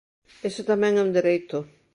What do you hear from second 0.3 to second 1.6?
Ese tamén é un dereito.